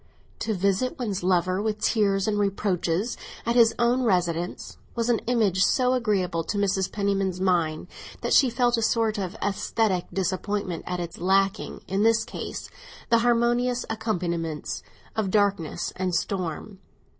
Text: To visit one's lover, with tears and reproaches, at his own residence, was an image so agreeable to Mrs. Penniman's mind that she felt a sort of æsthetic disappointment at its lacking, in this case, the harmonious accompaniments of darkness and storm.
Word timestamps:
To 0.39 0.55
visit 0.55 0.97
one's 0.97 1.21
lover, 1.21 1.61
with 1.61 1.79
tears 1.79 2.27
and 2.27 2.39
reproaches, 2.39 3.17
at 3.45 3.55
his 3.55 3.75
own 3.77 4.01
residence, 4.01 4.79
was 4.95 5.09
an 5.09 5.19
image 5.27 5.63
so 5.63 5.93
agreeable 5.93 6.43
to 6.43 6.57
Mrs. 6.57 6.91
Penniman's 6.91 7.39
mind 7.39 7.85
that 8.21 8.33
she 8.33 8.49
felt 8.49 8.77
a 8.77 8.81
sort 8.81 9.19
of 9.19 9.37
æsthetic 9.43 10.07
disappointment 10.11 10.85
at 10.87 10.99
its 10.99 11.19
lacking, 11.19 11.81
in 11.87 12.01
this 12.01 12.25
case, 12.25 12.67
the 13.11 13.19
harmonious 13.19 13.85
accompaniments 13.91 14.81
of 15.15 15.29
darkness 15.29 15.93
and 15.95 16.15
storm. 16.15 16.79